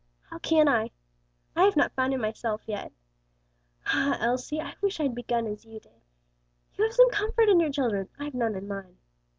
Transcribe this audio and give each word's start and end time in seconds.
"How 0.31 0.39
can 0.39 0.67
I? 0.67 0.89
I 1.55 1.61
have 1.65 1.75
not 1.77 1.91
found 1.95 2.11
him 2.15 2.21
myself 2.21 2.63
yet. 2.65 2.91
Ah, 3.85 4.17
Elsie, 4.19 4.59
I 4.59 4.73
wish 4.81 4.99
I'd 4.99 5.13
begun 5.13 5.45
as 5.45 5.63
you 5.63 5.79
did. 5.79 6.01
You 6.73 6.85
have 6.85 6.93
some 6.93 7.11
comfort 7.11 7.49
in 7.49 7.59
your 7.59 7.69
children; 7.71 8.09
I've 8.17 8.33
none 8.33 8.55
in 8.55 8.67
mine. 8.67 8.97